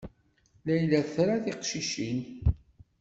Layla 0.65 1.01
tra 1.13 1.35
tiqcicin. 1.43 2.17